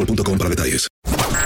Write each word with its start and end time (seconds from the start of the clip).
boostmobile.com 0.00 0.38
para 0.38 0.50
detalles. 0.50 0.88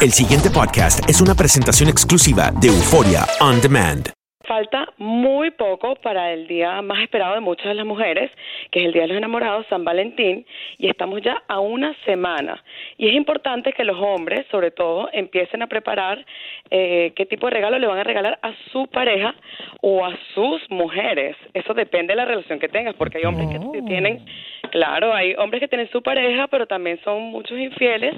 El 0.01 0.13
siguiente 0.13 0.51
podcast 0.51 1.09
es 1.09 1.21
una 1.21 1.35
presentación 1.35 1.89
exclusiva 1.89 2.53
de 2.61 2.69
Euforia 2.69 3.27
On 3.41 3.61
Demand. 3.61 4.11
Falta 4.47 4.93
muy 4.99 5.51
poco 5.53 5.95
para 5.97 6.33
el 6.33 6.47
día 6.47 6.83
más 6.83 7.03
esperado 7.03 7.35
de 7.35 7.41
muchas 7.41 7.65
de 7.67 7.75
las 7.75 7.87
mujeres, 7.87 8.31
que 8.71 8.81
es 8.81 8.87
el 8.87 8.93
Día 8.93 9.03
de 9.03 9.09
los 9.09 9.17
Enamorados, 9.17 9.67
San 9.71 9.85
Valentín, 9.85 10.45
y 10.77 10.89
estamos 10.89 11.23
ya 11.23 11.43
a 11.49 11.61
una 11.61 11.97
semana. 12.05 12.63
Y 12.99 13.09
es 13.09 13.15
importante 13.15 13.73
que 13.73 13.85
los 13.85 13.97
hombres, 13.99 14.45
sobre 14.51 14.71
todo, 14.71 15.09
empiecen 15.15 15.63
a 15.63 15.67
preparar 15.67 16.27
eh, 16.71 17.13
qué 17.17 17.25
tipo 17.25 17.47
de 17.47 17.55
regalo 17.55 17.79
le 17.79 17.87
van 17.87 17.99
a 17.99 18.05
regalar 18.05 18.39
a 18.43 18.53
su 18.71 18.87
pareja 18.89 19.35
o 19.81 20.05
a 20.05 20.15
sus 20.35 20.61
mujeres. 20.69 21.37
Eso 21.55 21.73
depende 21.73 22.13
de 22.13 22.17
la 22.17 22.27
relación 22.27 22.59
que 22.59 22.69
tengas, 22.69 22.95
porque 22.97 23.19
hay 23.19 23.25
hombres 23.25 23.49
que 23.49 23.83
tienen, 23.83 24.27
claro, 24.75 25.15
hay 25.15 25.35
hombres 25.37 25.61
que 25.61 25.69
tienen 25.69 25.89
su 25.93 26.03
pareja, 26.03 26.49
pero 26.49 26.67
también 26.67 26.99
son 27.05 27.23
muchos 27.31 27.57
infieles, 27.57 28.13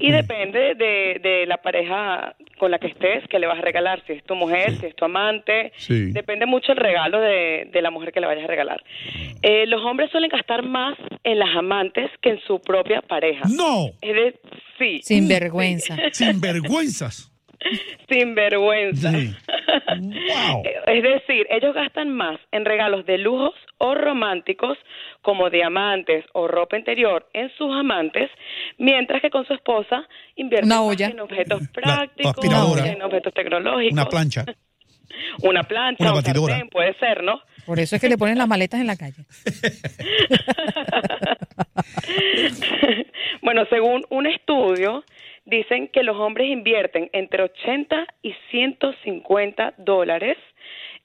y 0.00 0.10
depende 0.10 0.74
de, 0.74 1.20
de 1.22 1.46
la 1.46 1.58
pareja 1.58 2.34
con 2.58 2.72
la 2.72 2.80
que 2.80 2.88
estés, 2.88 3.22
que 3.28 3.38
le 3.38 3.46
vas 3.46 3.58
a 3.58 3.62
regalar, 3.62 4.02
si 4.08 4.14
es 4.14 4.24
tu 4.24 4.34
mujer, 4.34 4.72
si 4.80 4.86
es 4.86 4.96
tu 4.96 5.04
amante, 5.04 5.72
Sí. 5.76 6.10
depende 6.10 6.46
mucho 6.46 6.72
el 6.72 6.78
regalo 6.78 7.20
de, 7.20 7.68
de 7.72 7.80
la 7.82 7.90
mujer 7.92 8.12
que 8.12 8.20
le 8.20 8.26
vayas 8.26 8.42
a 8.44 8.48
regalar. 8.48 8.82
Eh, 9.42 9.66
los 9.66 9.82
hombres 9.84 10.10
suelen 10.10 10.30
gastar 10.30 10.62
más 10.64 10.98
en 11.22 11.38
las 11.38 11.54
amantes 11.56 12.10
que 12.20 12.30
en 12.30 12.40
su 12.40 12.60
propia 12.60 13.02
pareja. 13.02 13.42
¡No! 13.48 13.86
Es 14.02 14.14
de, 14.14 14.34
sí. 14.78 15.00
Sin 15.02 15.28
vergüenza. 15.28 15.96
Sin 16.12 16.40
vergüenzas. 16.40 17.30
Sin 18.08 18.34
vergüenza. 18.34 19.12
Es 20.86 21.02
decir, 21.02 21.46
ellos 21.50 21.74
gastan 21.74 22.10
más 22.10 22.38
en 22.52 22.64
regalos 22.64 23.06
de 23.06 23.18
lujos 23.18 23.54
o 23.78 23.94
románticos 23.94 24.76
como 25.22 25.50
diamantes 25.50 26.24
o 26.32 26.48
ropa 26.48 26.76
interior 26.78 27.28
en 27.32 27.50
sus 27.56 27.72
amantes, 27.74 28.30
mientras 28.78 29.20
que 29.22 29.30
con 29.30 29.46
su 29.46 29.54
esposa 29.54 30.02
invierten 30.36 30.66
Una 30.70 30.80
más 30.80 30.88
olla. 30.90 31.06
en 31.08 31.20
objetos 31.20 31.62
La 31.76 31.82
prácticos, 31.82 32.84
en 32.84 33.02
objetos 33.02 33.34
tecnológicos. 33.34 33.92
Una 33.92 34.06
plancha. 34.06 34.44
Una 35.42 35.64
plancha, 35.64 36.04
Una 36.04 36.12
un 36.12 36.22
batidora. 36.22 36.52
sartén, 36.54 36.70
puede 36.70 36.94
ser, 36.98 37.22
¿no? 37.24 37.40
Por 37.66 37.80
eso 37.80 37.96
es 37.96 38.00
que 38.00 38.08
le 38.08 38.16
ponen 38.16 38.38
las 38.38 38.46
maletas 38.48 38.80
en 38.80 38.86
la 38.86 38.96
calle. 38.96 39.24
bueno, 43.42 43.64
según 43.70 44.04
un 44.10 44.26
estudio, 44.26 45.04
dicen 45.44 45.88
que 45.92 46.02
los 46.02 46.16
hombres 46.16 46.48
invierten 46.48 47.08
entre 47.12 47.42
80 47.44 48.06
y 48.22 48.32
150 48.50 49.74
dólares 49.78 50.36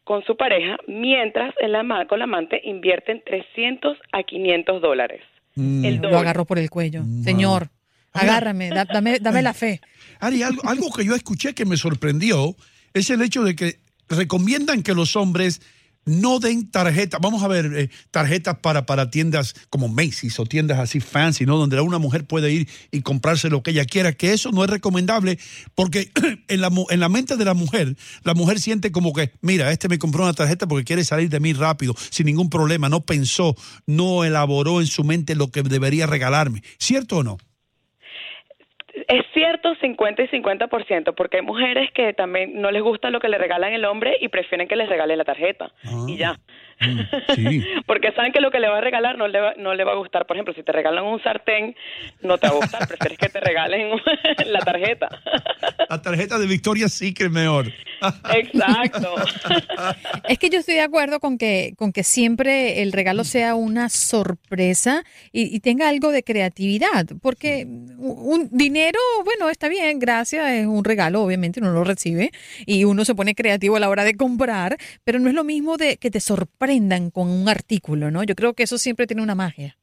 con 0.04 0.24
su 0.26 0.38
pareja, 0.38 0.78
mientras 0.88 1.54
en 1.60 1.72
la, 1.72 1.80
ama- 1.80 2.06
con 2.08 2.20
la 2.20 2.26
amante 2.26 2.62
invierten 2.64 3.24
300 3.26 3.98
a 4.12 4.24
500 4.24 4.82
dólares. 4.82 5.22
El 5.58 5.98
Lo 5.98 6.18
agarró 6.20 6.46
por 6.46 6.60
el 6.60 6.70
cuello. 6.70 7.02
Señor, 7.24 7.70
agárrame, 8.14 8.70
da- 8.70 8.86
dame, 8.86 9.20
dame 9.20 9.42
la 9.42 9.54
fe. 9.54 9.80
Ari, 10.20 10.44
algo, 10.44 10.62
algo 10.68 10.88
que 10.96 11.06
yo 11.06 11.16
escuché 11.16 11.54
que 11.56 11.66
me 11.66 11.78
sorprendió 11.78 12.56
es 12.94 13.10
el 13.10 13.22
hecho 13.22 13.44
de 13.44 13.56
que 13.56 13.76
recomiendan 14.10 14.84
que 14.84 14.94
los 14.94 15.16
hombres 15.16 15.62
no 16.06 16.40
den 16.40 16.70
tarjetas, 16.70 17.20
vamos 17.20 17.44
a 17.44 17.48
ver, 17.48 17.72
eh, 17.76 17.90
tarjetas 18.12 18.60
para, 18.60 18.86
para 18.86 19.10
tiendas 19.10 19.56
como 19.70 19.88
Macy's 19.88 20.40
o 20.40 20.46
tiendas 20.46 20.80
así 20.80 21.00
fancy, 21.00 21.46
¿no? 21.46 21.58
Donde 21.58 21.80
una 21.82 21.98
mujer 21.98 22.26
puede 22.26 22.52
ir 22.52 22.70
y 22.92 23.02
comprarse 23.02 23.50
lo 23.50 23.64
que 23.64 23.72
ella 23.72 23.86
quiera, 23.86 24.14
que 24.14 24.34
eso 24.34 24.52
no 24.52 24.64
es 24.64 24.70
recomendable 24.70 25.40
porque 25.74 26.12
en 26.48 26.62
la, 26.62 26.72
en 26.90 27.00
la 27.00 27.10
mente 27.10 27.38
de 27.38 27.46
la 27.46 27.54
mujer, 27.54 27.96
la 28.24 28.34
mujer 28.34 28.60
siente 28.60 28.92
como 28.92 29.14
que, 29.14 29.32
mira, 29.42 29.72
este 29.72 29.90
me 29.90 30.00
compró 30.00 30.24
una 30.24 30.34
tarjeta 30.34 30.68
porque 30.68 30.86
quiere 30.86 31.04
salir 31.04 31.30
de 31.30 31.40
mí 31.40 31.54
rápido, 31.54 31.96
sin 32.10 32.28
ningún 32.28 32.50
problema, 32.50 32.90
no 32.90 33.02
pensó, 33.02 33.56
no 33.86 34.24
elaboró 34.24 34.82
en 34.82 34.88
su 34.88 35.04
mente 35.04 35.36
lo 35.36 35.52
que 35.52 35.64
debería 35.64 36.06
regalarme, 36.06 36.64
¿cierto 36.78 37.18
o 37.18 37.24
no? 37.24 37.38
Es 39.08 39.24
cierto 39.34 39.76
50 39.76 40.24
y 40.24 40.28
50%, 40.28 41.14
porque 41.16 41.38
hay 41.38 41.44
mujeres 41.44 41.92
que 41.92 42.14
también 42.14 42.60
no 42.60 42.72
les 42.72 42.82
gusta 42.82 43.10
lo 43.10 43.20
que 43.20 43.30
le 43.30 43.38
regalan 43.38 43.74
el 43.74 43.86
hombre 43.86 44.18
y 44.20 44.30
prefieren 44.30 44.68
que 44.68 44.76
les 44.76 44.90
regale 44.90 45.16
la 45.16 45.24
tarjeta. 45.24 45.72
Y 46.08 46.18
ya. 46.18 46.40
porque 47.86 48.12
saben 48.12 48.32
que 48.34 48.42
lo 48.42 48.52
que 48.52 48.60
le 48.60 48.68
va 48.68 48.80
a 48.80 48.82
regalar 48.82 49.18
no 49.18 49.28
le 49.28 49.40
va, 49.40 49.54
no 49.58 49.74
le 49.74 49.84
va 49.84 49.94
a 49.94 49.96
gustar. 49.96 50.26
Por 50.26 50.36
ejemplo, 50.36 50.54
si 50.54 50.64
te 50.64 50.72
regalan 50.72 51.06
un 51.06 51.22
sartén, 51.22 51.76
no 52.22 52.38
te 52.38 52.48
va 52.48 52.54
a 52.54 52.58
gustar. 52.58 52.88
Prefieres 52.88 53.18
que 53.18 53.30
te 53.30 53.40
regalen 53.40 53.92
la 54.48 54.60
tarjeta. 54.60 55.10
La 55.90 56.02
tarjeta 56.02 56.38
de 56.38 56.48
Victoria 56.48 56.90
sí 56.90 57.14
que 57.14 57.26
es 57.26 57.32
mejor. 57.32 57.68
Exacto. 58.34 59.16
Es 60.28 60.38
que 60.38 60.50
yo 60.50 60.60
estoy 60.60 60.76
de 60.76 60.82
acuerdo 60.82 61.20
con 61.20 61.38
que, 61.38 61.74
con 61.78 61.92
que 61.92 62.04
siempre 62.04 62.82
el 62.82 62.92
regalo 62.92 63.24
sea 63.24 63.56
una 63.56 63.90
sorpresa 63.90 65.04
y, 65.32 65.56
y 65.56 65.60
tenga 65.62 65.88
algo 65.88 66.12
de 66.12 66.24
creatividad, 66.24 67.06
porque 67.22 67.66
un 67.98 68.50
dinero, 68.52 69.00
bueno, 69.24 69.50
está 69.50 69.68
bien, 69.70 70.00
gracias, 70.00 70.52
es 70.52 70.68
un 70.68 70.84
regalo, 70.84 71.22
obviamente 71.22 71.60
uno 71.60 71.72
lo 71.72 71.84
recibe 71.84 72.32
y 72.66 72.84
uno 72.84 73.06
se 73.06 73.16
pone 73.16 73.36
creativo 73.36 73.76
a 73.76 73.80
la 73.80 73.90
hora 73.90 74.04
de 74.04 74.16
comprar, 74.16 74.78
pero 75.04 75.20
no 75.20 75.30
es 75.30 75.36
lo 75.36 75.44
mismo 75.44 75.78
de 75.78 75.98
que 75.98 76.12
te 76.12 76.20
sorprendan 76.20 77.12
con 77.12 77.30
un 77.30 77.50
artículo, 77.50 78.12
¿no? 78.12 78.24
Yo 78.24 78.36
creo 78.36 78.54
que 78.54 78.64
eso 78.64 78.78
siempre 78.78 79.08
tiene 79.08 79.24
una 79.24 79.36
magia. 79.36 79.78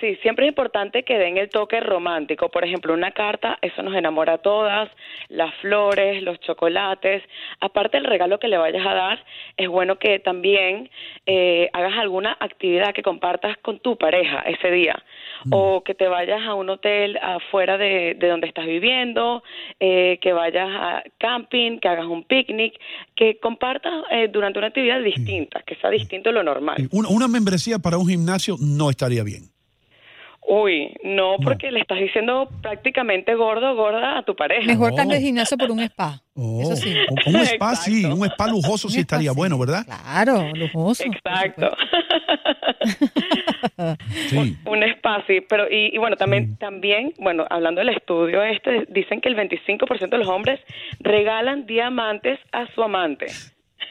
Sí, 0.00 0.14
siempre 0.16 0.44
es 0.44 0.50
importante 0.50 1.04
que 1.04 1.16
den 1.16 1.38
el 1.38 1.48
toque 1.48 1.80
romántico. 1.80 2.50
Por 2.50 2.64
ejemplo, 2.64 2.92
una 2.92 3.12
carta, 3.12 3.58
eso 3.62 3.82
nos 3.82 3.94
enamora 3.94 4.34
a 4.34 4.38
todas, 4.38 4.90
las 5.28 5.54
flores, 5.56 6.22
los 6.22 6.38
chocolates. 6.40 7.22
Aparte 7.60 7.96
del 7.96 8.04
regalo 8.04 8.38
que 8.38 8.48
le 8.48 8.58
vayas 8.58 8.86
a 8.86 8.92
dar, 8.92 9.24
es 9.56 9.68
bueno 9.68 9.98
que 9.98 10.18
también 10.18 10.90
eh, 11.24 11.70
hagas 11.72 11.94
alguna 11.96 12.36
actividad 12.38 12.92
que 12.92 13.02
compartas 13.02 13.56
con 13.62 13.78
tu 13.78 13.96
pareja 13.96 14.40
ese 14.40 14.70
día. 14.70 15.02
O 15.50 15.82
que 15.84 15.94
te 15.94 16.08
vayas 16.08 16.42
a 16.42 16.54
un 16.54 16.68
hotel 16.68 17.18
afuera 17.22 17.78
de, 17.78 18.16
de 18.18 18.28
donde 18.28 18.48
estás 18.48 18.66
viviendo, 18.66 19.42
eh, 19.78 20.18
que 20.20 20.32
vayas 20.32 20.68
a 20.68 21.04
camping, 21.18 21.78
que 21.78 21.88
hagas 21.88 22.06
un 22.06 22.24
picnic, 22.24 22.74
que 23.14 23.38
compartas 23.38 24.04
eh, 24.10 24.28
durante 24.28 24.58
una 24.58 24.68
actividad 24.68 25.00
distinta, 25.00 25.62
que 25.62 25.76
sea 25.76 25.88
distinto 25.90 26.30
de 26.30 26.34
lo 26.34 26.42
normal. 26.42 26.88
Una, 26.90 27.08
una 27.08 27.28
membresía 27.28 27.78
para 27.78 27.96
un 27.96 28.08
gimnasio 28.08 28.56
no 28.60 28.90
estaría 28.90 29.22
bien. 29.22 29.55
Uy, 30.48 30.94
no, 31.02 31.38
porque 31.42 31.72
le 31.72 31.80
estás 31.80 31.98
diciendo 31.98 32.48
prácticamente 32.62 33.34
gordo, 33.34 33.74
gorda 33.74 34.18
a 34.18 34.22
tu 34.22 34.36
pareja. 34.36 34.64
Mejor 34.64 34.94
cambio 34.94 35.16
de 35.16 35.22
gimnasio 35.24 35.58
por 35.58 35.72
un 35.72 35.80
spa. 35.80 36.22
Eso 36.36 36.76
sí. 36.76 36.94
Un, 37.26 37.34
un 37.34 37.40
spa, 37.40 37.74
sí, 37.74 38.04
un 38.04 38.24
spa 38.26 38.46
lujoso 38.46 38.88
sí 38.88 39.00
estaría 39.00 39.32
bueno, 39.32 39.58
¿verdad? 39.58 39.84
Claro, 39.84 40.48
lujoso. 40.54 41.02
Exacto. 41.02 41.76
Sí. 44.28 44.36
Un, 44.36 44.58
un 44.72 44.82
spa, 44.84 45.24
sí, 45.26 45.40
pero 45.40 45.64
y, 45.68 45.92
y 45.92 45.98
bueno, 45.98 46.14
también, 46.14 46.56
también, 46.58 47.12
bueno, 47.18 47.44
hablando 47.50 47.80
del 47.80 47.88
estudio 47.88 48.40
este, 48.44 48.86
dicen 48.88 49.20
que 49.20 49.28
el 49.28 49.36
25% 49.36 50.08
de 50.08 50.18
los 50.18 50.28
hombres 50.28 50.60
regalan 51.00 51.66
diamantes 51.66 52.38
a 52.52 52.72
su 52.72 52.84
amante. 52.84 53.26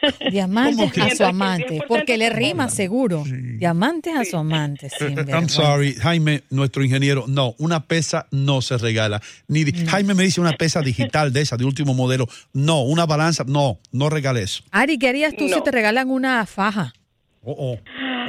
Diamantes 0.32 0.98
a 0.98 1.10
su 1.16 1.24
amante, 1.24 1.82
porque 1.88 2.18
le 2.18 2.30
rima 2.30 2.70
seguro. 2.70 3.24
Diamantes 3.26 4.16
a 4.16 4.24
su 4.26 4.38
amante. 4.38 4.90
sin 4.90 5.18
I'm 5.30 5.50
sorry, 5.50 5.94
Jaime, 5.96 6.44
nuestro 6.50 6.84
ingeniero. 6.84 7.26
No, 7.28 7.56
una 7.58 7.86
pesa 7.88 8.28
no 8.32 8.62
se 8.62 8.78
regala. 8.78 9.22
Ni 9.48 9.64
di- 9.64 9.86
Jaime 9.86 10.14
me 10.14 10.24
dice 10.24 10.42
una 10.42 10.54
pesa 10.54 10.82
digital 10.82 11.34
de 11.34 11.42
esa, 11.42 11.58
de 11.58 11.66
último 11.66 11.94
modelo. 11.94 12.28
No, 12.54 12.82
una 12.84 13.06
balanza. 13.06 13.44
No, 13.48 13.80
no 13.92 14.10
regale 14.10 14.42
eso. 14.44 14.64
Ari, 14.72 14.98
¿qué 14.98 15.10
harías 15.10 15.36
tú 15.36 15.48
si 15.50 15.62
te 15.64 15.72
regalan 15.72 16.10
una 16.10 16.46
faja? 16.46 16.94
Oh, 17.42 17.52
oh, 17.58 17.80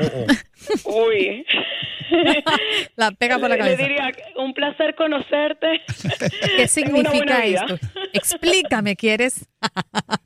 oh, 0.02 0.26
oh. 0.84 1.06
Uy. 1.08 1.44
La 2.96 3.10
pega 3.12 3.38
por 3.38 3.48
la 3.50 3.56
Le- 3.56 3.62
Le 3.64 3.76
cabeza. 3.76 3.82
diría, 3.82 4.12
un 4.36 4.54
placer 4.54 4.94
conocerte. 4.94 5.80
¿Qué 6.56 6.68
significa 6.68 7.44
esto? 7.44 7.78
Explícame, 8.16 8.96
¿quieres? 8.96 9.46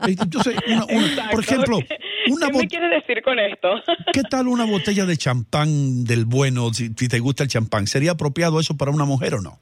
Entonces, 0.07 0.57
una- 0.67 0.85
una- 0.87 1.31
por 1.31 1.41
ejemplo, 1.41 1.79
una 2.29 2.47
¿Qué 2.51 2.59
me 2.59 2.69
quieres 2.69 2.91
decir 2.91 3.23
con 3.23 3.39
esto? 3.39 3.69
¿qué 4.13 4.23
tal 4.23 4.49
una 4.49 4.65
botella 4.65 5.07
de 5.07 5.17
champán 5.17 6.05
del 6.05 6.25
bueno, 6.25 6.73
si, 6.73 6.91
si 6.97 7.09
te 7.09 7.19
gusta 7.19 7.43
el 7.45 7.49
champán? 7.49 7.87
¿Sería 7.87 8.13
apropiado 8.13 8.61
eso 8.61 8.77
para 8.77 8.91
una 8.91 9.05
mujer 9.05 9.35
o 9.35 9.41
no? 9.41 9.59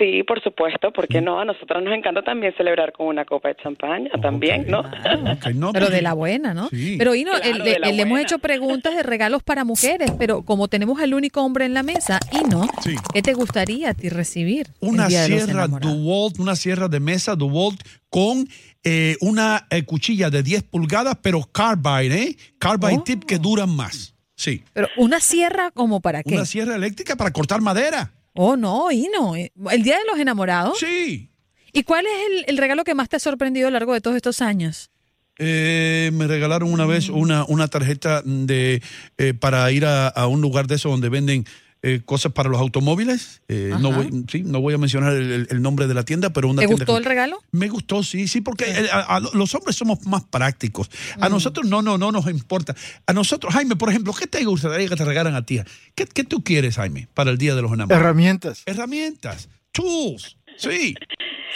Sí, 0.00 0.22
por 0.22 0.42
supuesto, 0.42 0.90
porque 0.94 1.20
no? 1.20 1.38
A 1.40 1.44
nosotros 1.44 1.82
nos 1.84 1.92
encanta 1.94 2.22
también 2.22 2.54
celebrar 2.56 2.90
con 2.92 3.06
una 3.08 3.26
copa 3.26 3.48
de 3.48 3.56
champaña, 3.62 4.08
también, 4.22 4.64
¿no? 4.66 4.82
No, 4.82 5.72
Pero 5.72 5.84
porque- 5.84 5.90
de 5.96 6.00
la 6.00 6.14
buena, 6.14 6.54
¿no? 6.54 6.70
Sí. 6.70 6.96
Pero 6.98 7.14
y 7.14 7.22
no, 7.24 7.32
Claro, 7.32 7.64
el- 7.64 7.84
el- 7.84 7.96
le 7.96 8.02
hemos 8.02 8.18
hecho 8.18 8.38
preguntas 8.38 8.94
de 8.94 9.02
regalos 9.02 9.42
para 9.42 9.62
mujeres, 9.64 10.10
pero 10.18 10.42
como 10.42 10.68
tenemos 10.68 11.00
al 11.02 11.12
único 11.12 11.42
hombre 11.42 11.66
en 11.66 11.74
la 11.74 11.82
mesa, 11.82 12.18
y 12.32 12.48
no, 12.48 12.66
Sí. 12.82 12.94
¿qué 13.12 13.20
te 13.20 13.34
gustaría 13.34 13.90
a 13.90 13.94
ti 13.94 14.08
recibir? 14.08 14.68
el 14.80 14.88
Una 14.88 15.06
Día 15.06 15.24
de 15.24 15.28
los 15.28 15.42
sierra? 15.44 15.68
DeWalt, 15.68 16.38
una 16.38 16.56
sierra 16.56 16.88
de 16.88 16.98
mesa 17.00 17.36
DeWalt 17.36 17.82
con 18.08 18.48
eh, 18.82 19.18
una 19.20 19.66
eh, 19.68 19.82
cuchilla 19.84 20.30
de 20.30 20.42
10 20.42 20.62
pulgadas, 20.62 21.18
pero 21.20 21.42
carbide, 21.52 22.22
¿eh? 22.22 22.36
Carbide 22.58 22.96
Oh. 23.00 23.02
tip 23.02 23.24
que 23.24 23.36
duran 23.38 23.68
más. 23.68 24.14
Sí. 24.34 24.62
Pero 24.72 24.88
una 24.96 25.20
sierra 25.20 25.70
como 25.72 26.00
para 26.00 26.22
qué? 26.22 26.34
Una 26.36 26.46
sierra 26.46 26.76
eléctrica 26.76 27.14
para 27.16 27.30
cortar 27.30 27.60
madera. 27.60 28.12
Oh, 28.42 28.56
no, 28.56 28.90
y 28.90 29.06
no. 29.12 29.36
El 29.36 29.82
Día 29.82 29.98
de 29.98 30.04
los 30.10 30.18
Enamorados. 30.18 30.78
Sí. 30.78 31.28
¿Y 31.74 31.82
cuál 31.82 32.06
es 32.06 32.12
el, 32.30 32.44
el 32.48 32.56
regalo 32.56 32.84
que 32.84 32.94
más 32.94 33.10
te 33.10 33.16
ha 33.16 33.18
sorprendido 33.18 33.68
a 33.68 33.70
lo 33.70 33.74
largo 33.74 33.92
de 33.92 34.00
todos 34.00 34.16
estos 34.16 34.40
años? 34.40 34.90
Eh, 35.36 36.10
me 36.14 36.26
regalaron 36.26 36.72
una 36.72 36.86
vez 36.86 37.10
una, 37.10 37.44
una 37.44 37.68
tarjeta 37.68 38.22
de 38.24 38.82
eh, 39.18 39.34
para 39.34 39.70
ir 39.72 39.84
a, 39.84 40.08
a 40.08 40.26
un 40.26 40.40
lugar 40.40 40.68
de 40.68 40.76
eso 40.76 40.88
donde 40.88 41.10
venden 41.10 41.44
eh, 41.82 42.02
cosas 42.04 42.32
para 42.32 42.48
los 42.48 42.60
automóviles. 42.60 43.40
Eh, 43.48 43.74
no, 43.80 43.92
voy, 43.92 44.24
sí, 44.30 44.42
no 44.44 44.60
voy 44.60 44.74
a 44.74 44.78
mencionar 44.78 45.14
el, 45.14 45.62
nombre 45.62 45.86
de 45.86 45.94
la 45.94 46.04
tienda, 46.04 46.30
pero 46.30 46.48
una 46.48 46.60
¿Te 46.60 46.66
tienda 46.66 46.84
gustó 46.84 46.92
que- 46.94 46.98
el 46.98 47.04
regalo? 47.04 47.38
Me 47.52 47.68
gustó, 47.68 48.02
sí, 48.02 48.28
sí, 48.28 48.40
porque 48.40 48.64
eh, 48.66 48.88
a- 48.92 49.16
a 49.16 49.20
los 49.20 49.54
hombres 49.54 49.76
somos 49.76 50.04
más 50.06 50.24
prácticos. 50.24 50.90
A 51.20 51.28
nosotros 51.28 51.66
no, 51.66 51.80
no, 51.82 51.96
no 51.98 52.12
nos 52.12 52.26
importa. 52.28 52.74
A 53.06 53.12
nosotros, 53.12 53.52
Jaime, 53.54 53.76
por 53.76 53.88
ejemplo, 53.88 54.12
¿qué 54.12 54.26
te 54.26 54.44
gustaría 54.44 54.88
que 54.88 54.96
te 54.96 55.04
regalan 55.04 55.34
a 55.34 55.44
ti? 55.46 55.60
¿Qué, 55.94 56.06
qué 56.06 56.24
tú 56.24 56.44
quieres, 56.44 56.76
Jaime, 56.76 57.08
para 57.14 57.30
el 57.30 57.38
Día 57.38 57.54
de 57.54 57.62
los 57.62 57.72
enamorados? 57.72 58.02
Herramientas. 58.02 58.62
Herramientas, 58.66 59.48
tools, 59.72 60.36
sí. 60.56 60.94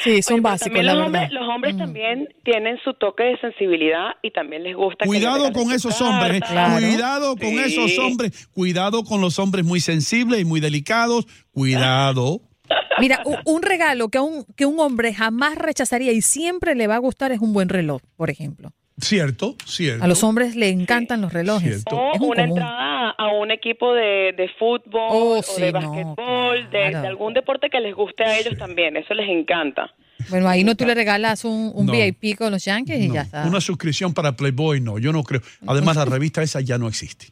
Sí, 0.02 0.23
son 0.23 0.35
Oye, 0.35 0.41
básicos, 0.43 0.82
la 0.82 0.94
los 0.94 1.05
verdad. 1.05 1.06
hombres, 1.06 1.32
los 1.41 1.49
hombres 1.55 1.76
también 1.76 2.29
tienen 2.44 2.79
su 2.82 2.94
toque 2.94 3.23
de 3.25 3.38
sensibilidad 3.38 4.12
y 4.23 4.31
también 4.32 4.62
les 4.64 4.75
gusta. 4.75 5.05
que 5.05 5.06
Cuidado 5.06 5.37
regalen 5.46 5.52
con 5.52 5.73
esos 5.73 6.00
hombres, 6.00 6.38
¿eh? 6.38 6.41
Claro. 6.49 6.75
cuidado 6.87 7.37
con 7.37 7.49
Sí. 7.50 7.58
esos 7.58 7.99
hombres, 7.99 8.46
cuidado 8.49 9.05
con 9.05 9.20
los 9.20 9.38
hombres 9.38 9.64
muy 9.64 9.81
sensibles 9.81 10.41
y 10.41 10.44
muy 10.44 10.61
delicados, 10.61 11.26
cuidado. 11.52 12.41
Mira, 12.99 13.23
un 13.44 13.62
regalo 13.62 14.08
que 14.08 14.19
un, 14.20 14.44
que 14.56 14.67
un 14.67 14.79
hombre 14.81 15.12
jamás 15.14 15.56
rechazaría 15.56 16.12
y 16.12 16.23
siempre 16.23 16.75
le 16.75 16.87
va 16.87 16.97
a 16.97 16.99
gustar 16.99 17.32
es 17.32 17.40
un 17.40 17.52
buen 17.52 17.69
reloj, 17.69 18.00
por 18.17 18.31
ejemplo. 18.31 18.70
Cierto, 18.99 19.56
cierto. 19.64 20.05
A 20.05 20.06
los 20.08 20.23
hombres 20.23 20.55
le 20.55 20.69
encantan 20.69 21.20
los 21.20 21.32
relojes. 21.32 21.82
Cierto. 21.82 21.96
O 21.96 22.14
Es 22.14 22.20
un 22.20 22.26
una 22.29 22.43
común. 22.44 22.58
entrada 22.58 23.11
a 23.11 23.26
un 23.32 23.50
equipo 23.50 23.93
de, 23.93 24.32
de 24.37 24.49
fútbol 24.58 25.08
Oh, 25.11 25.38
o 25.38 25.43
sí, 25.43 25.61
de 25.62 25.73
no, 25.73 25.81
basquetbol, 25.81 26.70
de, 26.70 26.70
claro. 26.91 27.00
de 27.02 27.06
algún 27.08 27.35
deporte 27.35 27.69
que 27.70 27.81
les 27.81 27.94
guste 27.94 28.23
a 28.25 28.38
ellos 28.38 28.56
también. 28.56 28.96
Eso 28.96 29.12
les 29.14 29.29
encanta. 29.29 29.93
Bueno, 30.31 30.49
ahí 30.49 30.62
no 30.64 30.75
tú 30.76 30.87
le 30.87 30.94
regalas 30.94 31.44
un, 31.44 31.73
un 31.75 31.87
No. 31.87 31.93
VIP 31.93 32.37
con 32.38 32.52
los 32.52 32.64
Yankees 32.64 33.00
y 33.00 33.08
No, 33.08 33.14
ya 33.14 33.23
está. 33.23 33.44
Una 33.46 33.61
suscripción 33.61 34.14
para 34.14 34.32
Playboy, 34.37 34.81
no, 34.81 34.99
yo 34.99 35.12
no 35.12 35.23
creo. 35.25 35.40
Además, 35.67 35.97
la 35.97 36.05
revista 36.05 36.43
esa 36.43 36.61
ya 36.61 36.79
no 36.79 36.87
existe. 36.88 37.26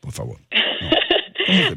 Por 0.00 0.12
favor. 0.12 0.36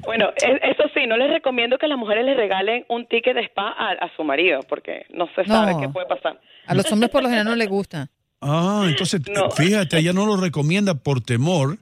Bueno, 0.06 0.32
eso 0.36 0.84
sí, 0.94 1.08
no 1.08 1.16
les 1.16 1.30
recomiendo 1.32 1.78
que 1.78 1.88
las 1.88 1.98
mujeres 1.98 2.26
les 2.26 2.36
regalen 2.36 2.84
un 2.90 3.06
ticket 3.08 3.34
de 3.36 3.46
spa 3.46 3.70
a, 3.70 3.92
a 3.92 4.16
su 4.18 4.24
marido, 4.26 4.60
porque 4.68 5.06
no 5.14 5.30
se 5.34 5.46
sabe 5.46 5.72
No. 5.72 5.80
qué 5.80 5.88
puede 5.88 6.08
pasar. 6.08 6.42
A 6.68 6.76
los 6.76 6.92
hombres 6.92 7.10
por 7.10 7.24
lo 7.24 7.30
general 7.30 7.48
no 7.48 7.56
les 7.56 7.70
gusta. 7.70 8.10
Ah, 8.42 8.86
entonces, 8.88 9.22
No. 9.36 9.52
fíjate, 9.52 9.98
ella 10.00 10.14
no 10.14 10.26
lo 10.26 10.38
recomienda 10.38 10.96
por 10.96 11.22
temor 11.22 11.78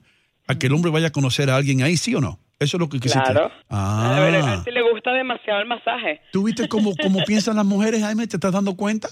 a 0.46 0.54
que 0.56 0.66
el 0.66 0.74
hombre 0.74 0.90
vaya 0.90 1.08
a 1.08 1.12
conocer 1.12 1.50
a 1.50 1.56
alguien 1.56 1.82
ahí, 1.82 1.96
¿sí 1.96 2.14
o 2.14 2.20
no? 2.20 2.38
Eso 2.58 2.76
es 2.76 2.80
lo 2.80 2.88
que 2.90 3.00
quisiste. 3.00 3.30
Claro. 3.32 3.50
A 3.70 4.18
ver, 4.20 4.34
a 4.36 4.52
Ah. 4.54 4.62
si 4.64 4.70
le 4.70 4.82
gusta 4.92 5.12
demasiado 5.12 5.60
el 5.60 5.66
masaje. 5.66 6.20
¿Tú 6.32 6.42
viste 6.44 6.68
cómo, 6.68 6.92
cómo 7.02 7.20
piensan 7.26 7.56
las 7.56 7.64
mujeres, 7.64 8.02
Jaime? 8.02 8.26
¿Te 8.26 8.36
estás 8.36 8.52
dando 8.52 8.74
cuenta? 8.76 9.08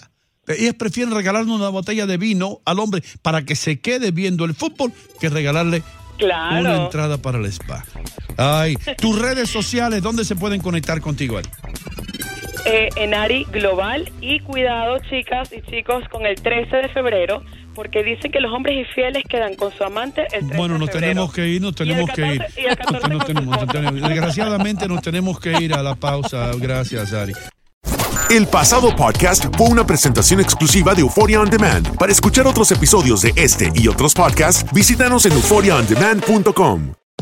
Ellas 0.47 0.75
prefieren 0.75 1.15
regalarle 1.15 1.53
una 1.53 1.69
botella 1.71 2.07
de 2.07 2.17
vino 2.19 2.61
al 2.65 2.79
hombre 2.79 3.03
para 3.23 3.43
que 3.45 3.55
se 3.57 3.81
quede 3.81 4.11
viendo 4.11 4.45
el 4.45 4.55
fútbol 4.55 4.93
que 5.21 5.29
regalarle 5.31 5.83
Claro. 6.19 6.61
una 6.61 6.85
entrada 6.85 7.17
para 7.19 7.39
el 7.39 7.47
spa. 7.47 7.85
Ay, 8.37 8.77
tus 9.01 9.19
redes 9.19 9.49
sociales, 9.51 10.03
¿dónde 10.03 10.25
se 10.25 10.37
pueden 10.37 10.61
conectar 10.61 11.01
contigo? 11.01 11.39
Ari? 11.39 11.49
Eh, 12.71 12.89
en 12.97 13.15
Ari 13.15 13.45
Global 13.51 14.11
y 14.21 14.41
cuidado 14.41 14.99
chicas 15.09 15.51
y 15.53 15.63
chicos 15.71 16.05
con 16.11 16.27
el 16.27 16.35
13 16.37 16.77
de 16.77 16.89
febrero 16.91 17.43
porque 17.75 18.03
dicen 18.03 18.31
que 18.33 18.41
los 18.41 18.53
hombres 18.53 18.77
infieles 18.77 19.23
quedan 19.29 19.55
con 19.55 19.73
su 19.73 19.85
amante 19.85 20.23
el 20.33 20.41
13 20.41 20.57
Bueno, 20.57 20.75
de 20.75 20.81
nos 20.81 20.91
tenemos 20.91 21.33
que 21.33 21.47
ir, 21.47 21.63
nos 21.63 21.75
tenemos 21.75 22.11
que 22.11 22.27
ir. 22.35 22.39
14 22.41 22.61
y 22.61 22.65
el 22.67 22.77
14 22.77 23.09
Nos 23.15 23.25
con 23.25 23.35
tenemos- 23.35 23.55
su 23.59 23.65
nos 23.67 23.73
tenemos- 23.75 24.09
Desgraciadamente 24.09 24.89
nos 24.89 25.01
tenemos 25.03 25.41
que 25.41 25.53
ir 25.63 25.73
a 25.75 25.83
la 25.83 25.95
pausa. 25.95 26.51
Gracias, 26.59 27.13
Ari. 27.13 27.33
El 28.31 28.47
pasado 28.49 28.95
podcast 28.95 29.47
fue 29.57 29.69
una 29.69 29.87
presentación 29.87 30.41
exclusiva 30.41 30.95
de 30.95 31.01
Euphoria 31.01 31.41
On 31.41 31.49
Demand. 31.49 31.97
Para 31.97 32.13
escuchar 32.13 32.47
otros 32.47 32.71
episodios 32.73 33.23
de 33.23 33.33
este 33.37 33.71
y 33.75 33.89
otros 33.89 34.13
podcasts, 34.13 34.71
visítanos 34.75 35.25
en 35.25 35.33
euphoriaondemand.com. 35.33 36.93